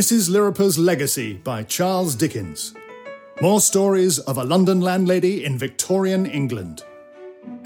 [0.00, 0.30] Mrs.
[0.30, 2.72] Lirriper's Legacy by Charles Dickens.
[3.42, 6.84] More stories of a London landlady in Victorian England.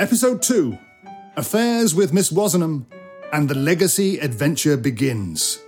[0.00, 0.76] Episode 2
[1.36, 2.86] Affairs with Miss Wozenham
[3.32, 5.60] and the Legacy Adventure begins.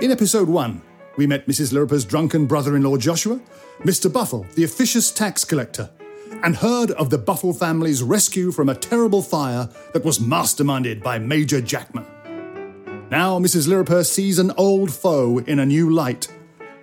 [0.00, 0.80] In episode 1,
[1.16, 1.72] we met Mrs.
[1.72, 3.40] Lirriper's drunken brother in law Joshua,
[3.80, 4.12] Mr.
[4.12, 5.90] Buffle, the officious tax collector,
[6.44, 11.18] and heard of the Buffle family's rescue from a terrible fire that was masterminded by
[11.18, 12.06] Major Jackman.
[13.10, 13.66] Now Mrs.
[13.66, 16.28] Lirriper sees an old foe in a new light,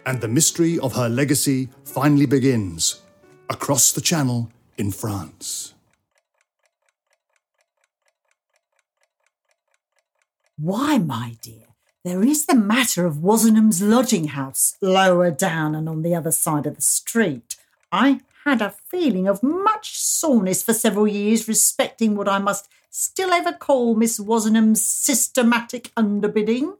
[0.05, 3.01] and the mystery of her legacy finally begins
[3.49, 5.73] across the channel in France.
[10.57, 11.67] Why, my dear,
[12.03, 16.65] there is the matter of Wozenham's lodging house lower down and on the other side
[16.65, 17.55] of the street.
[17.89, 22.67] I had a feeling of much soreness for several years respecting what I must
[22.97, 26.77] still ever call Miss Wozenham's systematic underbidding,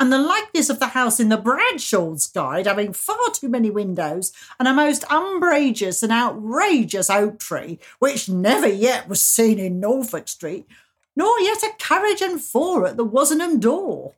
[0.00, 4.32] and the likeness of the house in the Bradshaw's Guide having far too many windows
[4.58, 10.26] and a most umbrageous and outrageous oak tree, which never yet was seen in Norfolk
[10.26, 10.66] Street,
[11.14, 14.14] nor yet a carriage and four at the Wozenham door.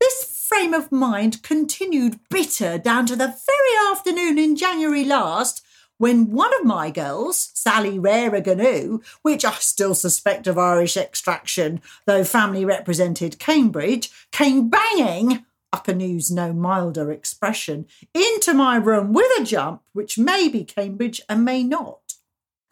[0.00, 5.62] This frame of mind continued bitter down to the very afternoon in January last
[5.98, 12.24] when one of my girls, Sally Rairyganoo, which I still suspect of Irish extraction, though
[12.24, 19.44] family represented Cambridge, came banging, upper news no milder expression, into my room with a
[19.44, 22.14] jump, which may be Cambridge and may not.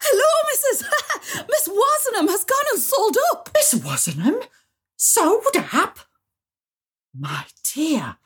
[0.01, 1.47] Hello, Mrs.
[1.49, 3.49] Miss Wozenham has gone and sold up.
[3.53, 4.43] Miss Wozenham?
[4.97, 5.99] Sold up?
[7.17, 8.17] My dear,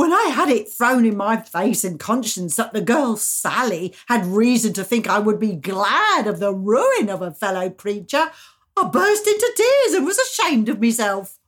[0.00, 4.24] when I had it thrown in my face and conscience that the girl Sally had
[4.24, 8.30] reason to think I would be glad of the ruin of a fellow creature,
[8.78, 11.38] I burst into tears and was ashamed of myself.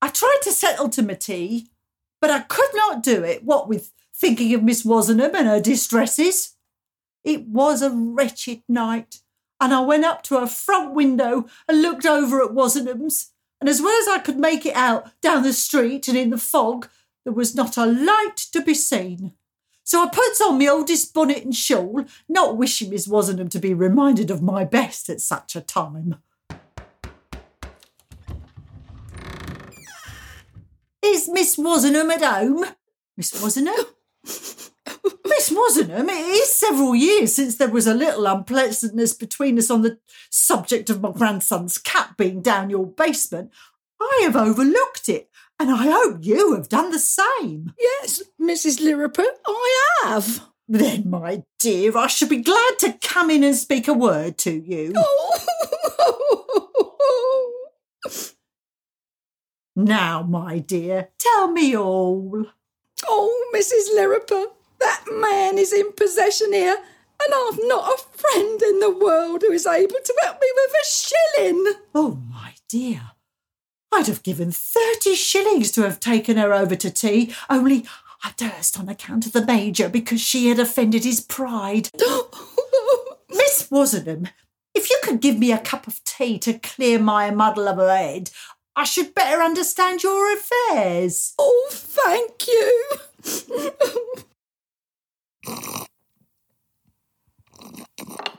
[0.00, 1.68] I tried to settle to my tea,
[2.18, 6.54] but I could not do it, what with thinking of Miss Wozenham and her distresses.
[7.24, 9.20] It was a wretched night,
[9.60, 13.82] and I went up to her front window and looked over at Wozenham's, and as
[13.82, 16.88] well as I could make it out down the street and in the fog,
[17.26, 19.32] there was not a light to be seen.
[19.82, 23.74] So I puts on my oldest bonnet and shawl, not wishing Miss Wozenham to be
[23.74, 26.22] reminded of my best at such a time.
[31.02, 32.64] Is Miss Wozenham at home?
[33.16, 33.86] Miss Wozenham?
[34.24, 39.82] Miss Wozenham, it is several years since there was a little unpleasantness between us on
[39.82, 39.98] the
[40.30, 43.50] subject of my grandson's cat being down your basement.
[44.00, 45.28] I have overlooked it
[45.58, 47.72] and I hope you have done the same.
[47.78, 48.80] Yes, Mrs.
[48.80, 50.46] Lirriper, I have.
[50.68, 54.50] Then, my dear, I should be glad to come in and speak a word to
[54.52, 54.92] you.
[54.96, 55.42] Oh.
[59.78, 62.46] Now, my dear, tell me all.
[63.06, 63.94] oh, Mrs.
[63.94, 64.46] Lirriper,
[64.80, 69.52] that man is in possession here, and I've not a friend in the world who
[69.52, 71.74] is able to help me with a shilling.
[71.94, 73.02] Oh, my dear,
[73.96, 77.86] I'd have given thirty shillings to have taken her over to tea, only
[78.22, 81.88] I durst on account of the Major because she had offended his pride.
[83.30, 84.28] Miss Wozenham,
[84.74, 87.96] if you could give me a cup of tea to clear my muddle of a
[87.96, 88.30] head,
[88.76, 91.32] I should better understand your affairs.
[91.38, 92.84] oh, thank you.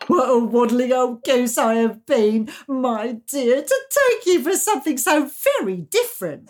[0.07, 4.97] What a waddling old goose I have been, my dear, to take you for something
[4.97, 5.29] so
[5.59, 6.50] very different.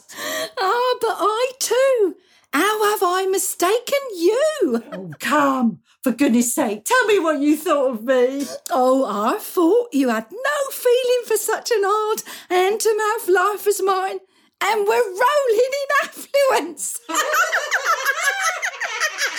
[0.60, 2.16] Ah, but I too.
[2.54, 4.84] How have I mistaken you?
[4.94, 8.46] Oh, come, for goodness sake, tell me what you thought of me.
[8.72, 13.68] Oh, I thought you had no feeling for such an hard hand to mouth life
[13.68, 14.20] as mine,
[14.62, 17.00] and we're rolling in affluence.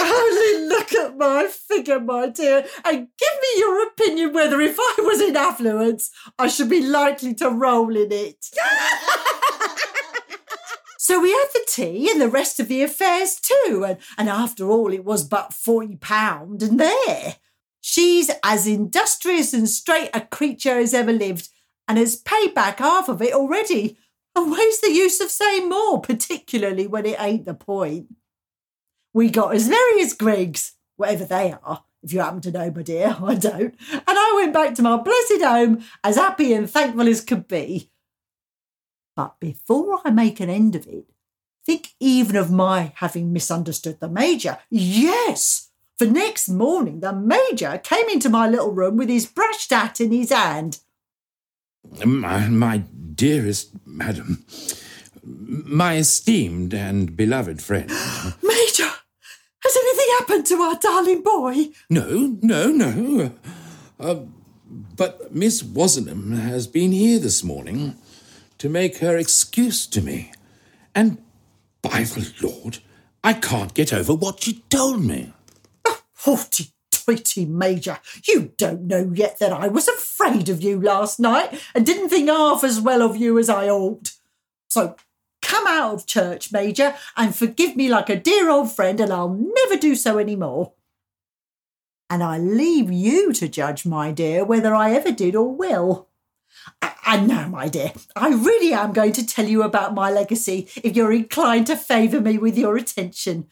[0.01, 4.95] Only look at my figure, my dear, and give me your opinion whether if I
[4.99, 8.47] was in affluence, I should be likely to roll in it.
[11.09, 14.69] So we had the tea and the rest of the affairs too, and, and after
[14.69, 17.37] all, it was but forty pound, and there.
[17.81, 21.49] She's as industrious and straight a creature as ever lived,
[21.89, 23.97] and has paid back half of it already.
[24.37, 28.09] And where's the use of saying more, particularly when it ain't the point?
[29.19, 32.85] We got as merry as Greg's, whatever they are, if you happen to know, my
[32.85, 33.75] dear, I don't.
[33.93, 37.91] And I went back to my blessed home as happy and thankful as could be.
[39.17, 41.07] But before I make an end of it,
[41.67, 44.59] think even of my having misunderstood the Major.
[44.71, 50.01] Yes, for next morning the Major came into my little room with his brushed hat
[50.01, 50.79] in his hand.
[52.05, 52.85] My, my
[53.17, 54.45] dearest madam,
[55.25, 57.91] my esteemed and beloved friend.
[59.69, 61.67] Has anything happened to our darling boy?
[61.91, 63.33] No, no, no.
[64.01, 64.21] Uh,
[64.97, 67.95] but Miss Wozenham has been here this morning
[68.57, 70.33] to make her excuse to me.
[70.95, 71.19] And
[71.83, 72.79] by the Lord,
[73.23, 75.35] I can't get over what she told me.
[76.21, 77.99] Haughty toity, Major.
[78.27, 82.31] You don't know yet that I was afraid of you last night and didn't think
[82.31, 84.13] half as well of you as I ought.
[84.69, 84.97] So
[85.49, 89.35] come out of church, Major, and forgive me like a dear old friend, and I'll
[89.35, 90.75] never do so any more.
[92.11, 96.09] And I leave you to judge, my dear, whether I ever did or will.
[97.07, 100.95] And now, my dear, I really am going to tell you about my legacy if
[100.95, 103.47] you're inclined to favour me with your attention.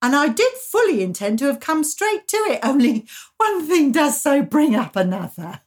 [0.00, 3.06] And I did fully intend to have come straight to it, only
[3.36, 5.60] one thing does so bring up another.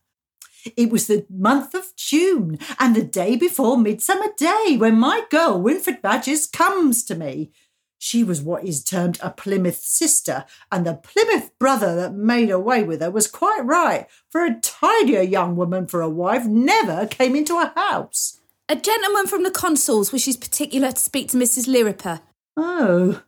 [0.76, 5.62] It was the month of June and the day before Midsummer Day when my girl,
[5.62, 7.52] Winfred Madgers, comes to me.
[7.98, 12.84] She was what is termed a Plymouth sister, and the Plymouth brother that made away
[12.84, 17.36] with her was quite right, for a tidier young woman for a wife never came
[17.36, 18.40] into a house.
[18.68, 21.68] A gentleman from the consuls wishes particular to speak to Mrs.
[21.68, 22.22] Lirriper.
[22.58, 23.22] Oh,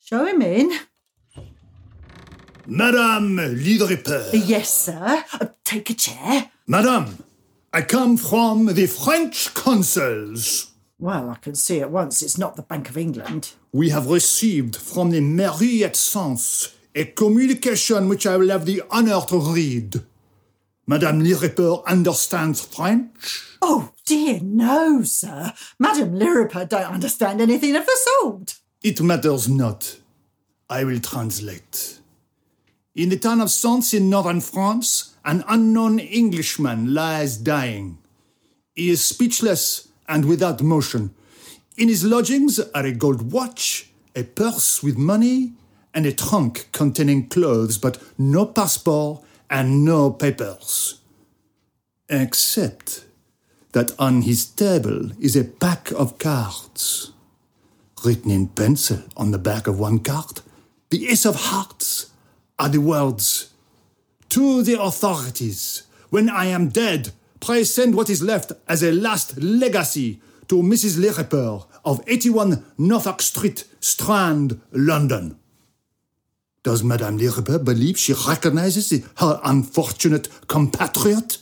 [0.00, 0.72] show him in.
[2.66, 4.30] Madame Lidripper.
[4.32, 5.24] Yes, sir.
[5.64, 6.50] Take a chair.
[6.66, 7.22] Madame,
[7.74, 10.72] I come from the French consuls.
[10.98, 13.52] Well, I can see at once it's not the Bank of England.
[13.70, 18.82] We have received from the Mairie at Sens a communication which I will have the
[18.90, 20.00] honor to read.
[20.86, 23.58] Madame Lirriper understands French?
[23.60, 25.52] Oh, dear, no, sir.
[25.78, 28.54] Madame Lirriper don't understand anything of the sort.
[28.82, 29.98] It matters not.
[30.70, 32.00] I will translate.
[32.94, 37.98] In the town of Sens in northern France, an unknown Englishman lies dying.
[38.74, 41.14] He is speechless and without motion.
[41.76, 45.52] In his lodgings are a gold watch, a purse with money,
[45.94, 51.00] and a trunk containing clothes, but no passport and no papers.
[52.08, 53.04] Except
[53.72, 57.12] that on his table is a pack of cards.
[58.04, 60.42] Written in pencil on the back of one card,
[60.90, 62.10] the Ace of Hearts
[62.58, 63.53] are the words
[64.34, 69.40] To the authorities, when I am dead, pray send what is left as a last
[69.40, 70.98] legacy to Mrs.
[70.98, 75.38] Lirriper of 81 Norfolk Street, Strand, London.
[76.64, 81.38] Does Madame Lirriper believe she recognizes her unfortunate compatriot?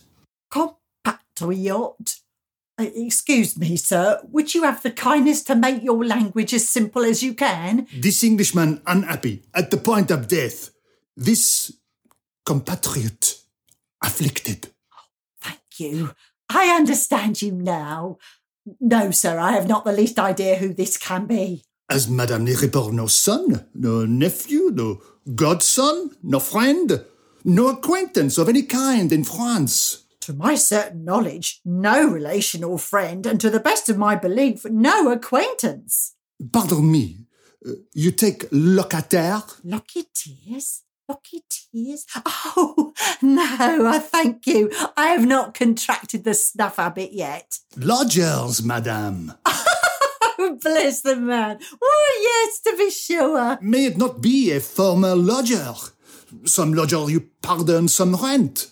[0.51, 2.17] Compatriot.
[2.79, 4.21] Uh, excuse me, sir.
[4.25, 7.87] Would you have the kindness to make your language as simple as you can?
[7.97, 10.69] This Englishman unhappy at the point of death.
[11.17, 11.73] This
[12.45, 13.39] compatriot
[14.03, 14.69] afflicted.
[15.41, 16.15] Thank you.
[16.49, 18.19] I understand you now.
[18.81, 21.65] No, sir, I have not the least idea who this can be.
[21.91, 25.03] Has Madame Lirriper no son, no nephew, no
[25.35, 27.05] godson, no friend,
[27.45, 30.05] no acquaintance of any kind in France?
[30.21, 34.65] To my certain knowledge, no relation or friend, and to the best of my belief,
[34.65, 36.15] no acquaintance.
[36.53, 37.27] Pardon me,
[37.67, 39.43] uh, you take locataire?
[41.11, 41.63] Lockiteers?
[41.73, 42.07] tears?
[42.55, 42.93] Oh,
[43.23, 44.71] no, I thank you.
[44.97, 47.59] I have not contracted the snuff habit yet.
[47.77, 49.33] Lodgers, madame.
[49.47, 51.59] Oh, bless the man.
[51.79, 53.59] Why, yes, to be sure.
[53.63, 55.73] May it not be a former lodger?
[56.45, 58.71] Some lodger you pardon some rent.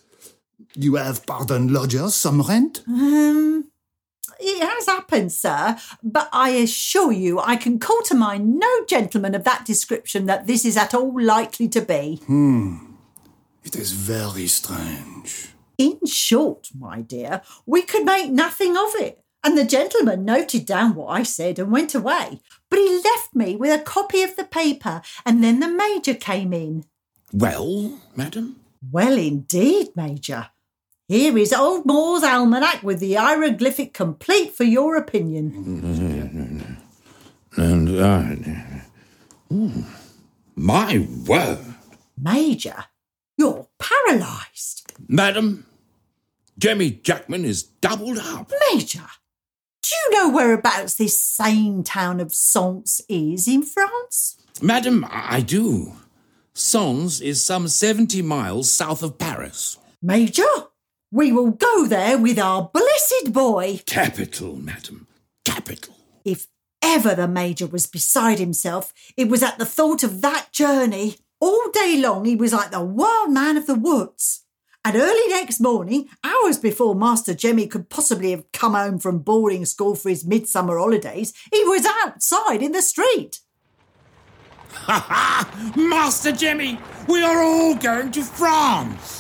[0.75, 2.83] You have pardoned lodgers some rent?
[2.87, 3.70] Um,
[4.41, 9.35] it has happened, sir, but I assure you I can call to mind no gentleman
[9.35, 12.21] of that description that this is at all likely to be.
[12.27, 12.95] Hmm.
[13.65, 15.51] It is very strange.
[15.77, 19.23] In short, my dear, we could make nothing of it.
[19.43, 22.41] And the gentleman noted down what I said and went away.
[22.69, 26.53] But he left me with a copy of the paper, and then the Major came
[26.53, 26.85] in.
[27.33, 28.61] Well, madam?
[28.91, 30.51] Well, indeed, Major.
[31.11, 36.77] Here is Old Moore's Almanac with the hieroglyphic complete for your opinion.
[37.57, 39.85] And, uh, ooh,
[40.55, 41.59] my word.
[42.17, 42.85] Major,
[43.37, 44.93] you're paralysed.
[45.09, 45.67] Madam,
[46.57, 48.53] Jemmy Jackman is doubled up.
[48.73, 49.09] Major,
[49.83, 54.37] do you know whereabouts this same town of Sens is in France?
[54.63, 55.95] Madam, I do.
[56.55, 59.77] Sens is some 70 miles south of Paris.
[60.01, 60.47] Major,
[61.11, 63.81] we will go there with our blessed boy.
[63.87, 65.07] Capital, madam.
[65.45, 65.95] Capital.
[66.25, 66.47] If
[66.83, 71.17] ever the Major was beside himself, it was at the thought of that journey.
[71.41, 74.45] All day long he was like the wild man of the woods.
[74.85, 79.67] And early next morning, hours before Master Jemmy could possibly have come home from boarding
[79.67, 83.41] school for his midsummer holidays, he was outside in the street.
[84.73, 85.73] Ha ha!
[85.77, 89.20] Master Jemmy, we are all going to France!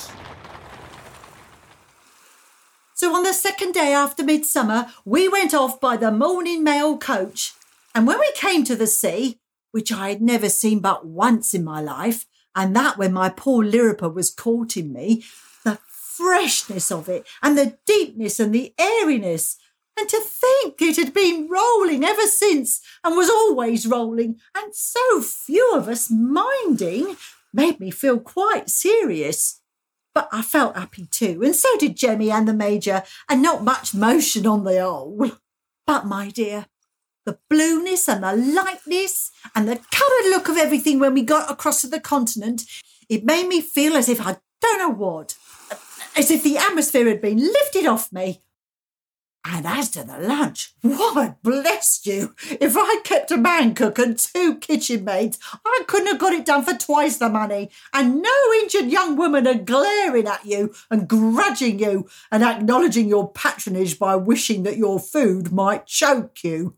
[3.00, 7.54] So on the second day after midsummer, we went off by the morning mail coach.
[7.95, 9.40] And when we came to the sea,
[9.71, 13.64] which I had never seen but once in my life, and that when my poor
[13.64, 15.25] Lirriper was courting me,
[15.64, 19.57] the freshness of it, and the deepness and the airiness,
[19.99, 25.23] and to think it had been rolling ever since and was always rolling, and so
[25.23, 27.16] few of us minding,
[27.50, 29.60] made me feel quite serious.
[30.14, 33.95] But I felt happy too, and so did Jemmy and the Major, and not much
[33.95, 35.31] motion on the whole.
[35.87, 36.67] But, my dear,
[37.25, 41.81] the blueness and the lightness and the coloured look of everything when we got across
[41.83, 42.62] to the continent,
[43.09, 45.37] it made me feel as if I don't know what,
[46.17, 48.43] as if the atmosphere had been lifted off me.
[49.42, 54.18] And as to the lunch, why, bless you, if I kept a man cook and
[54.18, 57.70] two kitchen maids, I couldn't have got it done for twice the money.
[57.94, 63.32] And no injured young woman are glaring at you and grudging you and acknowledging your
[63.32, 66.76] patronage by wishing that your food might choke you.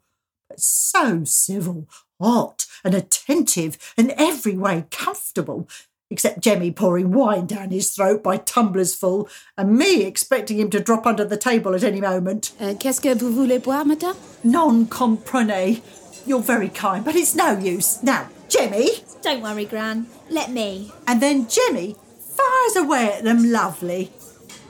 [0.48, 1.88] But so civil,
[2.20, 5.68] hot, and attentive, and every way comfortable
[6.12, 10.80] except Jemmy pouring wine down his throat by tumblers full, and me expecting him to
[10.80, 12.52] drop under the table at any moment.
[12.60, 14.16] Uh, Qu'est-ce que vous voulez boire, madame?
[14.44, 15.80] Non comprenez.
[16.26, 18.02] You're very kind, but it's no use.
[18.02, 18.88] Now, Jemmy.
[19.22, 20.06] Don't worry, Gran.
[20.28, 20.92] Let me.
[21.06, 21.96] And then Jemmy
[22.36, 24.12] fires away at them lovely.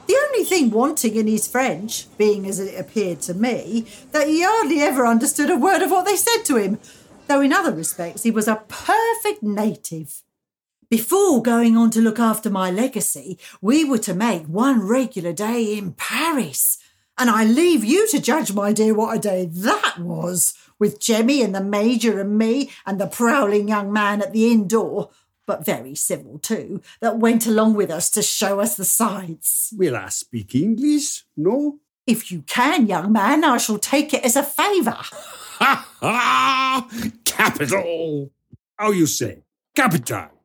[0.07, 4.43] The only thing wanting in his French, being as it appeared to me, that he
[4.43, 6.79] hardly ever understood a word of what they said to him,
[7.27, 10.23] though in other respects he was a perfect native.
[10.93, 15.75] Before going on to look after my legacy, we were to make one regular day
[15.75, 16.77] in Paris.
[17.17, 21.41] And I leave you to judge, my dear, what a day that was, with Jemmy
[21.41, 25.09] and the Major and me and the prowling young man at the inn door,
[25.47, 29.73] but very civil too, that went along with us to show us the sights.
[29.75, 31.25] Will I speak English?
[31.35, 31.79] No?
[32.05, 34.99] If you can, young man, I shall take it as a favour.
[35.55, 36.87] Ha ha!
[37.23, 38.31] Capital!
[38.77, 39.43] How you say?
[39.75, 40.42] Capital.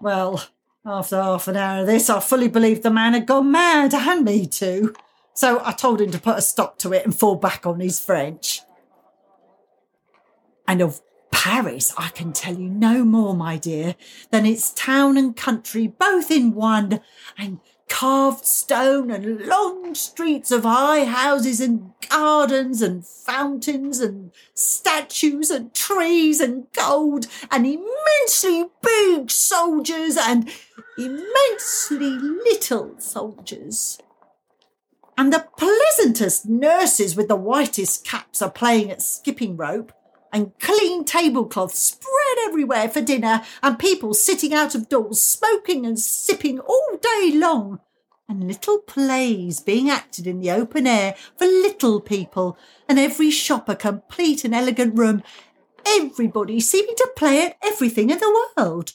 [0.00, 0.42] Well,
[0.84, 4.24] after half an hour of this, I fully believed the man had gone mad, and
[4.24, 4.94] me too.
[5.34, 8.00] So I told him to put a stop to it and fall back on his
[8.00, 8.62] French.
[10.66, 13.94] And of Paris, I can tell you no more, my dear,
[14.30, 17.00] than its town and country both in one,
[17.36, 25.50] and carved stone and long streets of high houses and gardens and fountains and statues
[25.50, 30.50] and trees and gold and immensely big soldiers and
[30.96, 33.98] immensely little soldiers.
[35.18, 39.92] And the pleasantest nurses with the whitest caps are playing at skipping rope
[40.32, 45.98] and clean tablecloths spread everywhere for dinner, and people sitting out of doors smoking and
[45.98, 47.80] sipping all day long,
[48.28, 52.56] and little plays being acted in the open air for little people,
[52.88, 55.22] and every shop a complete and elegant room,
[55.84, 58.92] everybody seeming to play at everything in the world.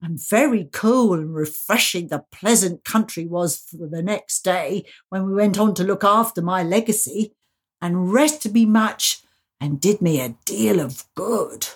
[0.00, 5.34] And very cool and refreshing the pleasant country was for the next day when we
[5.34, 7.34] went on to look after my legacy,
[7.80, 9.22] and rested me much
[9.60, 11.68] and did me a deal of good.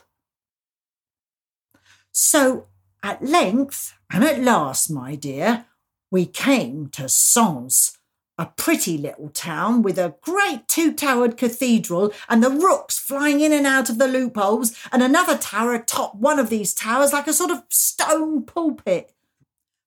[2.12, 2.66] So,
[3.02, 5.66] at length and at last, my dear,
[6.10, 7.98] we came to Sens,
[8.38, 13.52] a pretty little town with a great two towered cathedral and the rooks flying in
[13.52, 17.32] and out of the loopholes, and another tower atop one of these towers like a
[17.32, 19.12] sort of stone pulpit.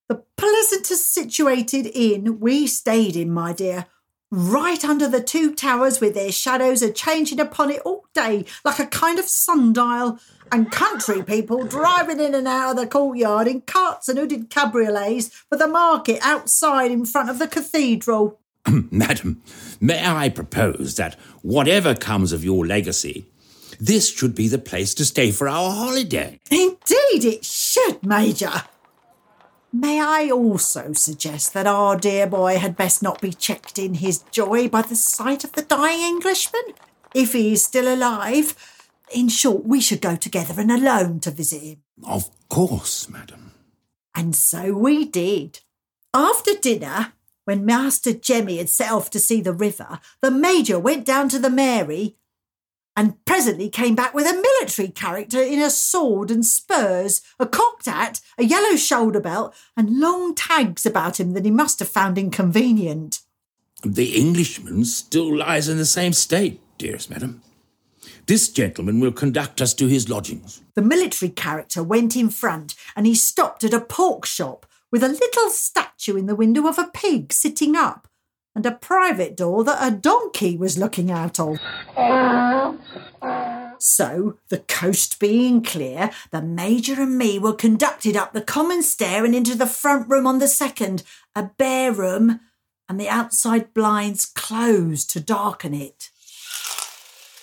[0.08, 3.86] The pleasantest situated inn we stayed in, my dear,
[4.30, 8.78] right under the two towers with their shadows a changing upon it all day like
[8.78, 10.18] a kind of sundial,
[10.52, 15.30] and country people driving in and out of the courtyard in carts and hooded cabriolets
[15.48, 18.38] for the market outside in front of the cathedral.
[18.90, 19.42] Madam,
[19.80, 23.26] may I propose that whatever comes of your legacy,
[23.80, 26.40] this should be the place to stay for our holiday?
[26.50, 28.50] Indeed, it should, Major.
[29.78, 34.20] May I also suggest that our dear boy had best not be checked in his
[34.30, 36.62] joy by the sight of the dying Englishman,
[37.14, 38.54] if he is still alive?
[39.12, 41.82] In short, we should go together and alone to visit him.
[42.08, 43.52] Of course, madam.
[44.14, 45.60] And so we did.
[46.14, 47.12] After dinner,
[47.44, 51.38] when Master Jemmy had set off to see the river, the Major went down to
[51.38, 52.16] the Mairie
[52.96, 57.86] and presently came back with a military character in a sword and spurs, a cocked
[57.86, 62.16] hat, a yellow shoulder belt, and long tags about him that he must have found
[62.16, 63.20] inconvenient.
[63.84, 67.42] The Englishman still lies in the same state, dearest madam.
[68.26, 70.62] This gentleman will conduct us to his lodgings.
[70.74, 75.08] The military character went in front and he stopped at a pork shop with a
[75.08, 78.08] little statue in the window of a pig sitting up
[78.56, 81.58] and a private door that a donkey was looking out of.
[83.78, 89.26] So, the coast being clear, the Major and me were conducted up the common stair
[89.26, 91.02] and into the front room on the second,
[91.34, 92.40] a bare room,
[92.88, 96.08] and the outside blinds closed to darken it.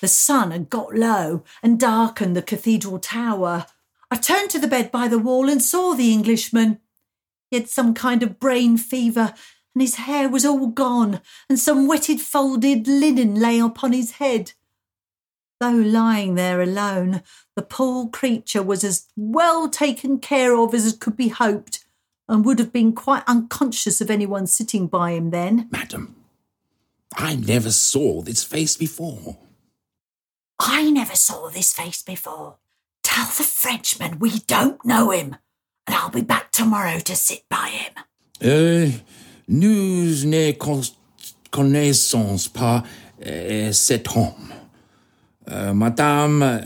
[0.02, 3.68] The sun had got low and darkened the cathedral tower.
[4.10, 6.80] I turned to the bed by the wall and saw the Englishman.
[7.52, 9.36] He had some kind of brain fever,
[9.74, 14.54] and his hair was all gone, and some wetted folded linen lay upon his head.
[15.60, 17.22] Though lying there alone,
[17.56, 21.86] the poor creature was as well taken care of as could be hoped,
[22.28, 25.68] and would have been quite unconscious of anyone sitting by him then.
[25.72, 26.16] Madam,
[27.16, 29.38] I never saw this face before.
[30.60, 32.58] I never saw this face before.
[33.04, 35.38] Tell the Frenchman we don't know him,
[35.88, 37.94] and I'll be back tomorrow to sit by him.
[38.42, 38.92] Euh,
[39.54, 40.82] nous ne con-
[41.52, 42.84] connaissons pas
[43.26, 44.52] euh, cet homme.
[45.52, 46.62] Euh, Madame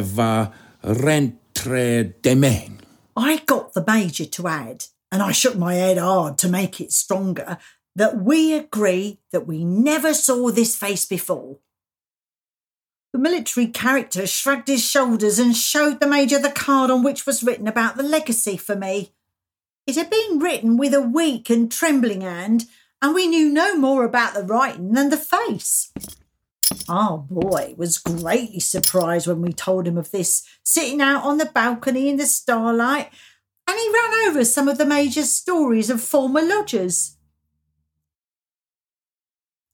[0.00, 0.50] va
[0.82, 2.78] rentrer demain.
[3.16, 6.92] I got the Major to add, and I shook my head hard to make it
[6.92, 7.58] stronger,
[7.94, 11.58] that we agree that we never saw this face before.
[13.12, 17.42] The military character shrugged his shoulders and showed the Major the card on which was
[17.42, 19.12] written about the legacy for me.
[19.88, 22.66] It had been written with a weak and trembling hand,
[23.00, 25.90] and we knew no more about the writing than the face.
[26.90, 31.46] Our boy was greatly surprised when we told him of this, sitting out on the
[31.46, 33.10] balcony in the starlight,
[33.66, 37.16] and he ran over some of the Major's stories of former lodgers.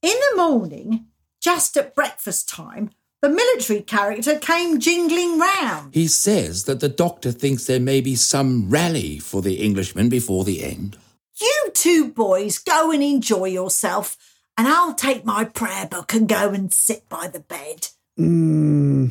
[0.01, 1.07] In the morning,
[1.41, 2.91] just at breakfast time,
[3.25, 5.95] the military character came jingling round.
[5.95, 10.43] He says that the doctor thinks there may be some rally for the Englishman before
[10.43, 10.95] the end.
[11.41, 14.15] You two boys go and enjoy yourself,
[14.55, 17.87] and I'll take my prayer book and go and sit by the bed.
[18.19, 19.09] Mm.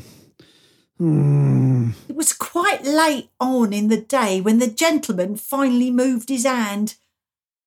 [1.01, 1.95] Mm.
[2.09, 6.95] It was quite late on in the day when the gentleman finally moved his hand.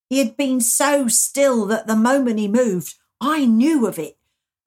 [0.10, 4.17] He had been so still that the moment he moved, I knew of it,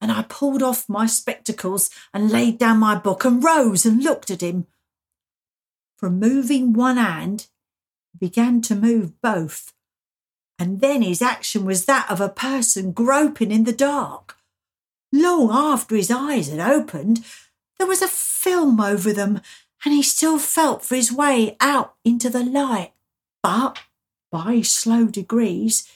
[0.01, 4.31] and I pulled off my spectacles and laid down my book and rose and looked
[4.31, 4.67] at him.
[5.99, 7.49] From moving one hand,
[8.13, 9.73] he began to move both,
[10.59, 14.37] and then his action was that of a person groping in the dark.
[15.13, 17.25] Long after his eyes had opened,
[17.79, 19.41] there was a film over them,
[19.85, 22.93] and he still felt for his way out into the light.
[23.43, 23.79] But
[24.31, 25.89] by slow degrees,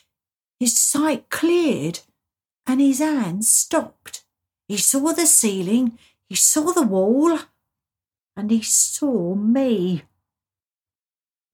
[0.58, 2.00] his sight cleared
[2.66, 4.24] and his hands stopped.
[4.68, 5.98] He saw the ceiling,
[6.28, 7.38] he saw the wall,
[8.36, 10.02] and he saw me.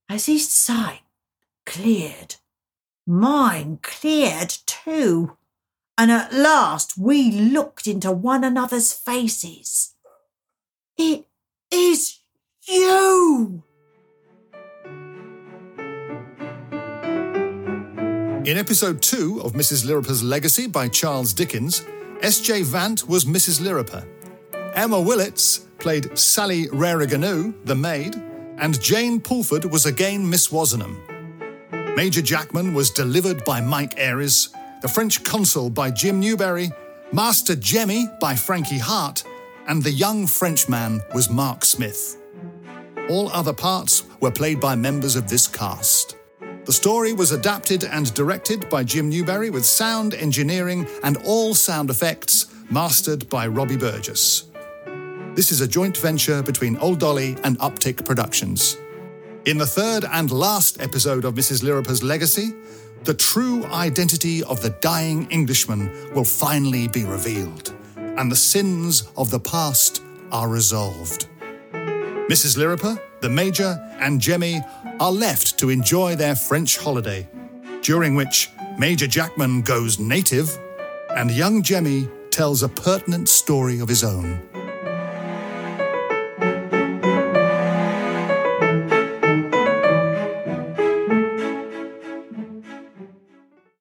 [0.09, 1.03] As his sight
[1.67, 2.37] cleared,
[3.07, 5.37] mine cleared too,
[5.99, 9.95] and at last we looked into one another's faces.
[10.97, 11.27] It
[11.71, 12.19] is
[12.67, 13.65] you!
[18.45, 19.85] In episode two of Mrs.
[19.85, 21.85] Lirriper's Legacy by Charles Dickens,
[22.23, 22.63] S.J.
[22.63, 23.61] Vant was Mrs.
[23.61, 24.07] Lirriper.
[24.75, 28.15] Emma Willits played Sally Rairyganoo, the maid,
[28.57, 30.97] and Jane Pulford was again Miss Wozenham.
[31.95, 34.49] Major Jackman was delivered by Mike Ayres,
[34.81, 36.71] the French consul by Jim Newberry,
[37.13, 39.23] Master Jemmy by Frankie Hart,
[39.69, 42.17] and the young Frenchman was Mark Smith.
[43.11, 46.17] All other parts were played by members of this cast.
[46.71, 51.91] The story was adapted and directed by Jim Newberry with sound engineering and all sound
[51.91, 54.45] effects mastered by Robbie Burgess.
[55.35, 58.77] This is a joint venture between Old Dolly and Uptick Productions.
[59.47, 61.65] In the third and last episode of Mrs.
[61.65, 62.55] Lirriper's Legacy,
[63.03, 69.33] the true identity of the dying Englishman will finally be revealed, and the sins of
[69.33, 71.27] the past are resolved.
[71.73, 72.57] Mrs.
[72.57, 74.63] Lirriper, the Major, and Jemmy
[74.99, 77.29] are left to enjoy their French holiday,
[77.83, 80.59] during which Major Jackman goes native
[81.17, 84.50] and young Jemmy tells a pertinent story of his own.